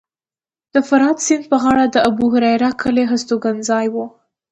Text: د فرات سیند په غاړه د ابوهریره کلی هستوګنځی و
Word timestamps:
د 0.73 0.75
فرات 0.87 1.17
سیند 1.25 1.43
په 1.51 1.57
غاړه 1.63 1.85
د 1.89 1.97
ابوهریره 2.09 2.69
کلی 2.81 3.03
هستوګنځی 3.11 3.85
و 3.93 3.95